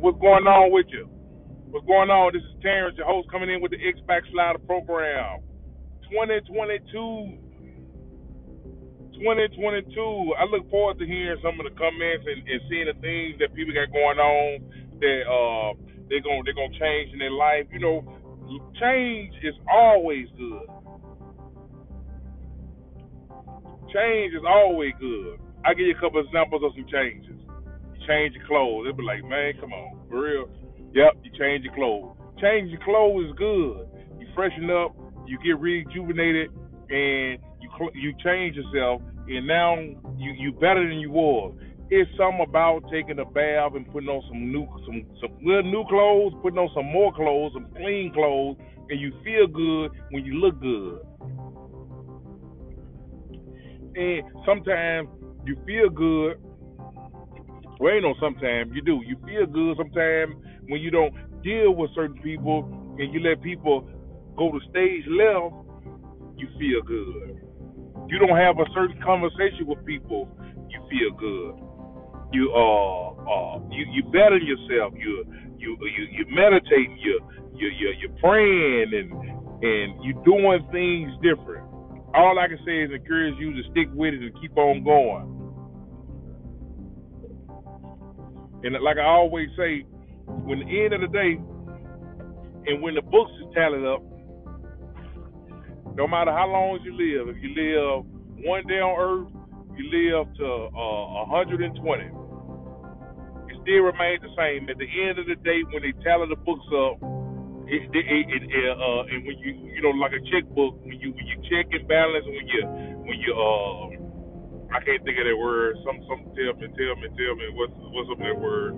[0.00, 1.08] What's going on with you?
[1.70, 2.32] What's going on?
[2.34, 5.40] This is Terrence, your host, coming in with the X Back Slider program.
[6.10, 7.38] 2022.
[9.18, 10.34] 2022.
[10.38, 13.54] I look forward to hearing some of the comments and, and seeing the things that
[13.54, 14.50] people got going on
[15.02, 15.70] that uh
[16.10, 17.66] they're gonna they're gonna change in their life.
[17.72, 17.98] You know,
[18.80, 20.68] change is always good.
[23.94, 25.40] Change is always good.
[25.64, 27.37] I'll give you a couple examples of some changes.
[28.08, 28.84] Change your clothes.
[28.84, 30.48] They'll be like, man, come on, for real.
[30.94, 32.16] Yep, you change your clothes.
[32.40, 33.84] Change your clothes is good.
[34.18, 36.48] You freshen up, you get rejuvenated,
[36.88, 39.76] and you you change yourself, and now
[40.16, 41.54] you you better than you was.
[41.90, 45.84] It's something about taking a bath and putting on some new some some good new
[45.88, 48.56] clothes, putting on some more clothes, some clean clothes,
[48.88, 51.00] and you feel good when you look good.
[53.96, 55.08] And sometimes
[55.44, 56.40] you feel good.
[57.80, 59.02] Well, ain't no sometimes you do.
[59.06, 60.34] You feel good sometimes
[60.68, 62.66] when you don't deal with certain people
[62.98, 63.88] and you let people
[64.36, 65.54] go to stage left.
[66.36, 67.40] You feel good.
[68.08, 70.28] You don't have a certain conversation with people.
[70.70, 71.54] You feel good.
[72.32, 74.94] You uh uh you you better yourself.
[74.96, 75.24] You
[75.58, 76.98] you you you meditating.
[77.00, 77.20] You
[77.54, 79.12] you you you're praying and
[79.62, 81.68] and you doing things different
[82.14, 85.47] all I can say is encourage you to stick with it and keep on going.
[88.64, 89.84] And like I always say,
[90.26, 91.38] when the end of the day,
[92.66, 94.02] and when the books is tallied up,
[95.94, 98.04] no matter how long you live, if you live
[98.44, 99.30] one day on earth,
[99.78, 104.68] you live to uh, 120, it still remains the same.
[104.68, 106.98] At the end of the day, when they tally the books up,
[107.68, 108.42] it, it, it,
[108.72, 111.86] uh, and when you you know like a checkbook when you when you check and
[111.86, 112.62] balance when you
[113.04, 113.97] when you uh
[114.72, 115.76] I can't think of that word.
[115.86, 118.74] Some some tell me tell me tell me what's what's up that word.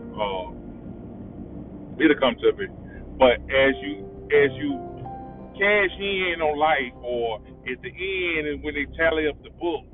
[0.00, 0.52] Uh
[2.02, 2.66] it'll come to me.
[3.18, 3.94] But as you
[4.32, 4.98] as you
[5.58, 7.38] cash in on life or
[7.70, 9.88] at the end and when they tally up the books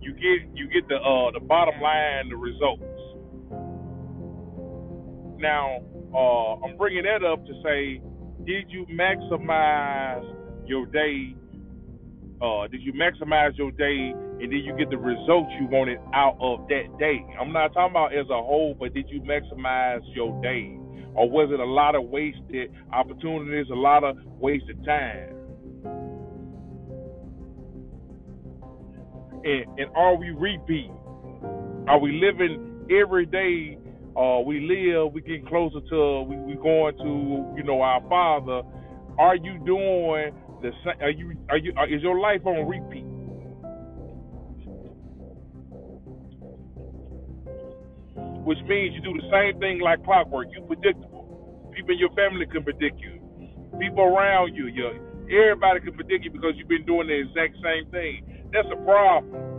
[0.00, 2.84] you get you get the uh the bottom line the results.
[5.38, 5.80] Now
[6.14, 8.00] uh, I'm bringing that up to say,
[8.46, 10.24] did you maximize
[10.66, 11.36] your day?
[12.40, 16.36] Uh, did you maximize your day, and did you get the results you wanted out
[16.40, 17.24] of that day?
[17.40, 20.76] I'm not talking about as a whole, but did you maximize your day,
[21.14, 25.32] or was it a lot of wasted opportunities, a lot of wasted time?
[29.44, 30.96] And, and are we repeating?
[31.88, 33.78] Are we living every day
[34.16, 38.62] uh, we live, we get closer to, we, we going to, you know, our Father.
[39.18, 40.32] Are you doing
[40.66, 40.98] the same?
[41.00, 43.06] Are you, are you, is your life on repeat?
[48.44, 50.48] Which means you do the same thing like clockwork.
[50.52, 51.70] You predictable.
[51.74, 53.20] People in your family can predict you.
[53.78, 54.94] People around you, your
[55.26, 58.46] everybody can predict you because you've been doing the exact same thing.
[58.52, 59.52] That's a problem.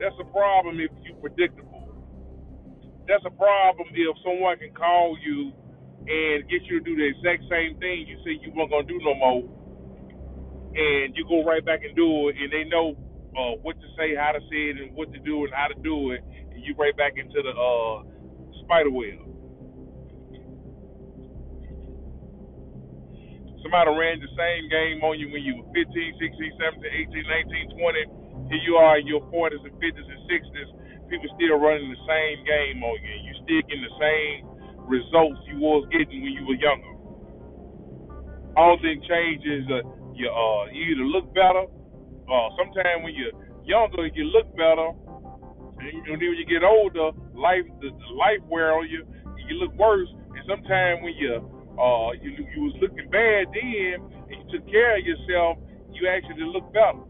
[0.00, 1.74] That's a problem if you predictable
[3.08, 5.52] that's a problem if someone can call you
[6.08, 8.98] and get you to do the exact same thing you said you weren't gonna do
[9.02, 9.42] no more,
[10.60, 12.96] and you go right back and do it, and they know
[13.36, 15.78] uh, what to say, how to say it, and what to do, and how to
[15.82, 16.22] do it,
[16.52, 18.04] and you right back into the uh,
[18.64, 19.18] spider web.
[23.62, 25.84] Somebody ran the same game on you when you were 15,
[26.20, 28.04] 16, 17, 18, 19, 20.
[28.54, 30.70] Here you are in your 40s and 50s and 60s
[31.10, 33.14] people still running the same game on you.
[33.28, 34.38] You still getting the same
[34.86, 36.94] results you was getting when you were younger.
[38.56, 39.66] All thing changes.
[39.70, 39.82] Uh,
[40.14, 41.66] you uh, you either look better.
[42.28, 43.34] Uh, sometimes when you're
[43.64, 44.92] younger, you look better.
[45.80, 49.04] And then when you get older, life the, the life wear on you.
[49.48, 50.08] You look worse.
[50.08, 51.34] And sometimes when you
[51.76, 53.98] uh you you was looking bad then,
[54.30, 55.58] and you took care of yourself,
[55.92, 57.02] you actually look better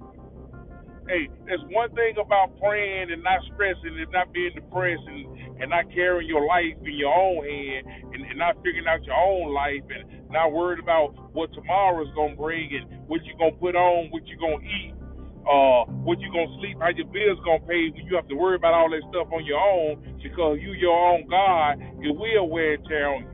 [1.09, 5.71] hey, there's one thing about praying and not stressing and not being depressed and, and
[5.71, 9.55] not carrying your life in your own hand and, and not figuring out your own
[9.55, 14.11] life and not worried about what tomorrow's gonna bring and what you're gonna put on,
[14.11, 14.95] what you're gonna eat,
[15.47, 18.57] uh, what you're gonna sleep, how your bills gonna pay when you have to worry
[18.57, 22.75] about all that stuff on your own because you your own God, it will wear
[22.75, 23.31] and tear on you.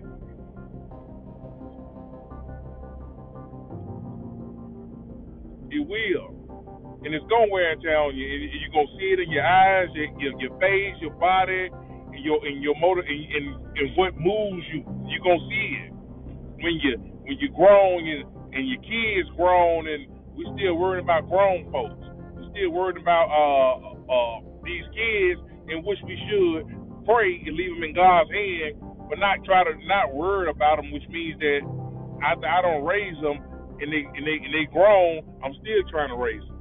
[5.71, 6.41] It will
[7.03, 8.27] and it's gonna wear and tear on you.
[8.27, 11.71] You're gonna see it in your eyes, your, your, face, your body,
[12.21, 13.47] and your in your motor, and, and,
[13.81, 14.85] and what moves you.
[15.09, 15.93] You're gonna see it
[16.61, 16.93] when you
[17.25, 20.07] when you're grown and, and your kids grown, and
[20.37, 22.05] we still worried about grown folks.
[22.37, 23.73] We're still worried about uh
[24.05, 25.41] uh these kids,
[25.73, 26.69] in which we should
[27.09, 28.77] pray and leave them in God's hand,
[29.09, 31.61] but not try to not worry about them, which means that
[32.21, 33.41] after I don't raise them
[33.81, 36.61] and they and they and they grown, I'm still trying to raise them.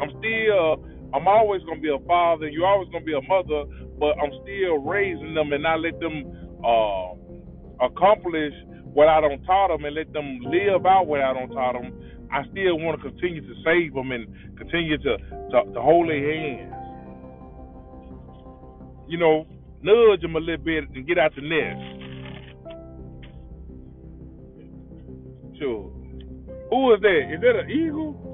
[0.00, 0.84] I'm still
[1.14, 2.48] I'm always gonna be a father.
[2.48, 3.64] You're always gonna be a mother,
[3.98, 6.28] but I'm still raising them and not let them
[6.64, 7.14] uh,
[7.84, 8.52] accomplish
[8.92, 11.92] what I don't taught them and let them live out what I don't taught them.
[12.30, 14.28] I still want to continue to save them and
[14.58, 16.74] continue to to, to hold their hands.
[19.08, 19.46] You know,
[19.80, 22.04] nudge them a little bit and get out the nest.
[25.58, 25.90] Sure.
[26.70, 27.32] Who is that?
[27.32, 28.27] Is that an eagle?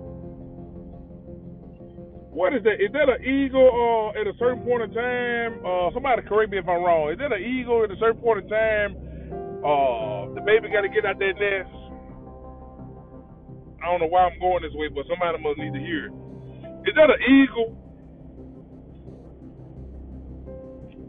[2.35, 2.83] What is that?
[2.83, 5.63] Is that an eagle uh, at a certain point in time?
[5.63, 7.15] Uh, somebody correct me if I'm wrong.
[7.15, 8.91] Is that an eagle at a certain point in time?
[9.63, 11.71] Uh, the baby got to get out that nest.
[13.79, 16.15] I don't know why I'm going this way, but somebody must need to hear it.
[16.91, 17.69] Is that an eagle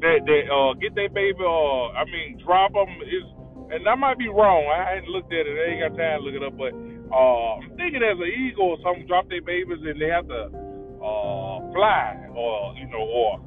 [0.06, 1.42] that that uh, get that baby?
[1.42, 3.26] Uh, I mean, drop them is
[3.74, 4.70] and I might be wrong.
[4.70, 5.58] I hadn't looked at it.
[5.58, 6.70] I ain't got time to look it up, but
[7.10, 10.65] uh, I'm thinking as an eagle something drop their babies and they have to
[11.06, 13.40] uh, fly, or you know, or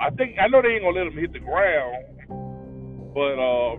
[0.00, 1.96] I think I know they ain't gonna let them hit the ground,
[3.14, 3.72] but uh,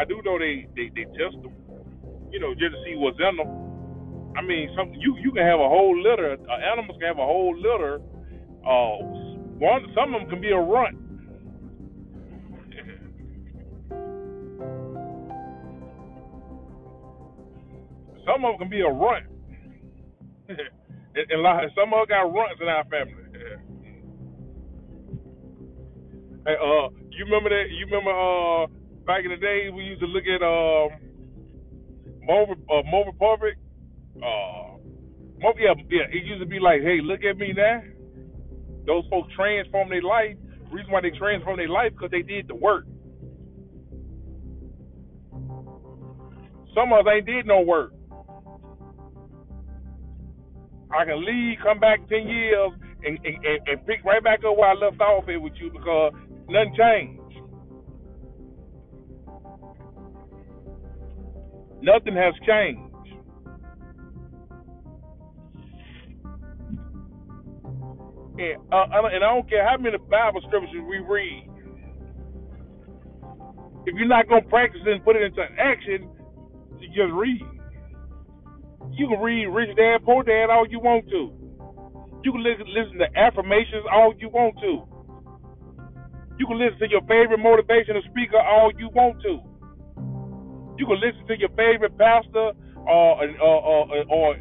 [0.00, 1.52] I do know they, they they test them,
[2.32, 4.32] you know, just to see what's in them.
[4.36, 6.36] I mean, some you you can have a whole litter.
[6.48, 8.00] Uh, animals can have a whole litter.
[8.64, 9.04] Uh,
[9.60, 10.96] one some of them can be a runt
[18.28, 19.26] Some of them can be a runt.
[21.14, 23.14] and, and some of us got runts in our family.
[26.46, 27.64] hey, uh, you remember that?
[27.70, 28.66] You remember uh,
[29.06, 30.90] back in the day we used to look at um,
[32.22, 33.58] Maury uh, Maury Povich.
[34.18, 34.78] Uh,
[35.58, 36.06] yeah, yeah.
[36.10, 37.82] It used to be like, hey, look at me now.
[38.86, 40.36] Those folks transform their life.
[40.72, 42.84] Reason why they transform their life because they did the work.
[46.74, 47.92] Some of us ain't did no work.
[50.96, 52.70] I can leave, come back ten years,
[53.04, 56.12] and, and, and pick right back up where I left off here with you because
[56.48, 57.20] nothing changed.
[61.82, 62.84] Nothing has changed.
[68.38, 71.50] And, uh, and I don't care how many Bible scriptures we read.
[73.86, 76.08] If you're not going to practice and put it into action,
[76.78, 77.42] you just read.
[78.98, 81.32] You can read Rich Dad Poor Dad all you want to.
[82.24, 82.66] You can listen,
[82.98, 84.84] to affirmations all you want to.
[86.38, 89.40] You can listen to your favorite motivational speaker all you want to.
[90.78, 92.52] You can listen to your favorite pastor
[92.86, 94.36] or or, or, or, or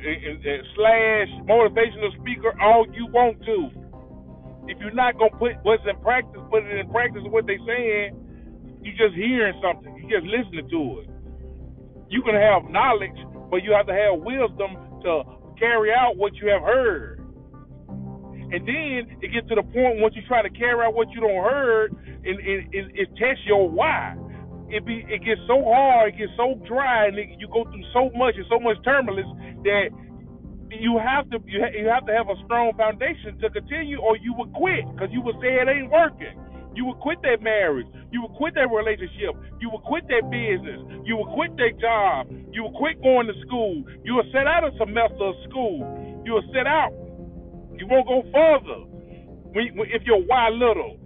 [0.76, 3.70] slash motivational speaker all you want to.
[4.68, 7.60] If you're not gonna put what's in practice, put it in practice of what they're
[7.68, 8.12] saying,
[8.84, 9.96] You're just hearing something.
[9.98, 11.10] You're just listening to it.
[12.10, 13.18] You can have knowledge
[13.50, 15.24] but you have to have wisdom to
[15.60, 17.20] carry out what you have heard.
[18.50, 21.20] And then it gets to the point once you try to carry out what you
[21.20, 24.16] don't heard, and it, it, it tests your why.
[24.70, 27.84] It be it gets so hard, it gets so dry, and it, you go through
[27.92, 29.28] so much and so much turbulence
[29.64, 29.92] that
[30.72, 34.16] you have to you, ha- you have to have a strong foundation to continue, or
[34.18, 36.36] you would quit because you would say it ain't working.
[36.78, 37.90] You would quit that marriage.
[38.14, 39.34] You would quit that relationship.
[39.58, 40.78] You would quit that business.
[41.10, 42.30] You would quit that job.
[42.54, 43.82] You would quit going to school.
[44.06, 45.82] You would set out a semester of school.
[46.22, 46.94] You would set out.
[47.82, 48.86] You won't go further
[49.58, 51.02] if you're why little.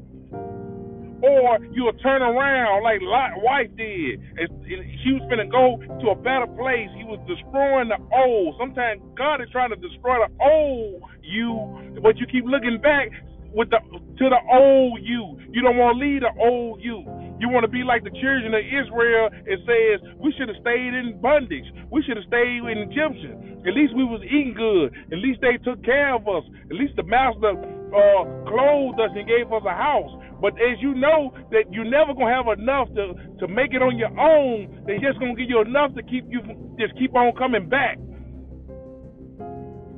[1.24, 4.20] Or you'll turn around like Lot wife did.
[4.36, 6.92] And she was going to go to a better place.
[7.00, 8.60] He was destroying the old.
[8.60, 13.08] Sometimes God is trying to destroy the old you, but you keep looking back
[13.54, 15.38] with the to the old you.
[15.52, 17.04] You don't want to lead the old you.
[17.40, 19.30] You want to be like the children of Israel.
[19.48, 21.68] It says we should have stayed in bondage.
[21.92, 23.64] We should have stayed in Egyptian.
[23.68, 24.94] At least we was eating good.
[25.12, 26.44] At least they took care of us.
[26.72, 30.12] At least the master uh, clothed us and gave us a house.
[30.42, 33.98] But as you know that you're never gonna have enough to to make it on
[33.98, 36.42] your own, they're just gonna give you enough to keep you
[36.80, 37.98] just keep on coming back.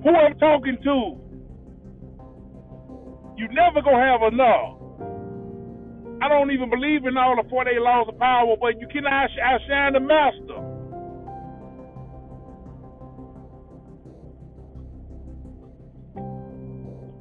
[0.04, 1.23] Who I'm talking to?
[3.38, 4.80] You never gonna have enough.
[6.22, 9.94] I don't even believe in all the 48 laws of power, but you cannot outshine
[9.94, 10.60] the master.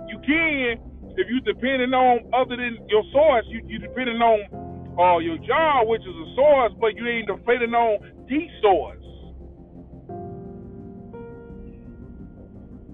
[0.08, 0.78] You can
[1.16, 3.44] if you're depending on other than your source.
[3.48, 4.40] You you depending on
[4.98, 8.98] uh, your job, which is a source, but you ain't depending on the source.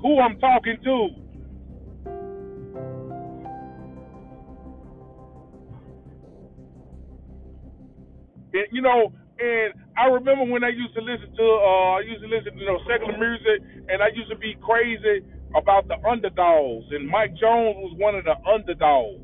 [0.03, 1.09] Who I'm talking to
[8.73, 12.31] you know, and I remember when I used to listen to, uh, I used to
[12.31, 15.25] listen to you know secular music, and I used to be crazy
[15.55, 19.23] about the underdogs, and Mike Jones was one of the underdogs.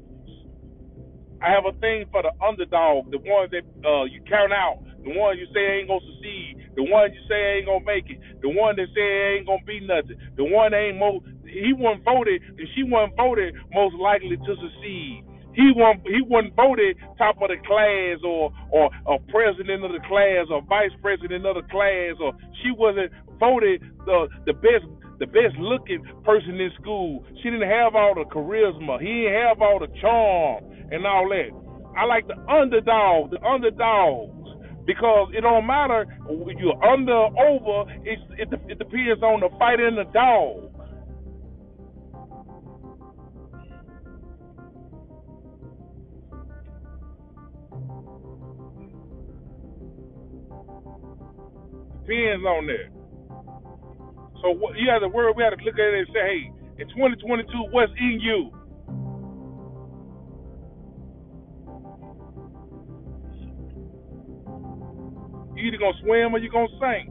[1.42, 5.12] I have a thing for the underdog, the ones that uh, you count out, the
[5.12, 8.48] ones you say ain't gonna succeed, the ones you say ain't gonna make it, the
[8.48, 12.42] one that say ain't gonna be nothing, the one that ain't most he wasn't voted
[12.42, 15.24] and she wasn't voted most likely to succeed.
[15.54, 20.02] He won he wasn't voted top of the class or or a president of the
[20.08, 24.86] class or vice president of the class or she wasn't voted the the best
[25.18, 27.24] the best looking person in school.
[27.42, 29.00] She didn't have all the charisma.
[29.00, 31.50] He didn't have all the charm and all that.
[31.96, 34.32] I like the underdog, the underdogs.
[34.86, 36.06] Because it don't matter
[36.58, 40.63] you're under or over, it, it, it depends on the fighter and the dog.
[52.06, 52.88] Depends on that.
[54.42, 55.32] So you have to worry.
[55.36, 56.42] We have to look at it and say, hey,
[56.82, 58.52] in 2022, what's in you?
[65.56, 67.10] You either gonna swim or you gonna sink.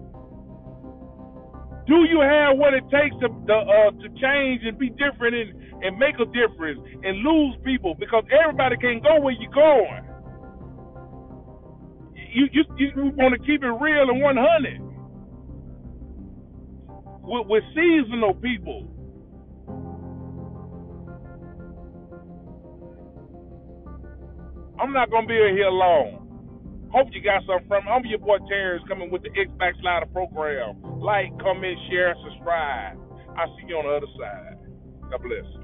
[1.87, 5.83] Do you have what it takes to to, uh, to change and be different and,
[5.83, 7.95] and make a difference and lose people?
[7.95, 10.03] Because everybody can't go where you're going.
[12.33, 14.81] You you you want to keep it real and 100
[17.23, 18.87] with, with seasonal people.
[24.79, 26.37] I'm not gonna be here long.
[26.93, 27.91] Hope you got something from it.
[27.91, 30.81] I'm your boy Terrence coming with the X Backslider program.
[31.01, 32.97] Like, comment, share, subscribe.
[33.37, 34.57] I'll see you on the other side.
[35.11, 35.62] God bless.